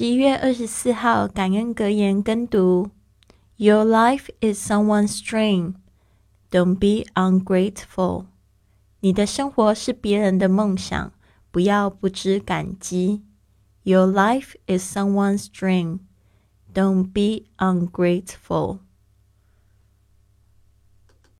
[0.00, 2.88] 十一月二十四号感恩格言跟读
[3.58, 5.74] ：Your life is someone's dream.
[6.50, 8.24] Don't be ungrateful.
[9.00, 11.12] 你的生活是别人的梦想，
[11.50, 13.20] 不要不知感激。
[13.82, 15.98] Your life is someone's dream.
[16.72, 18.78] Don't be ungrateful.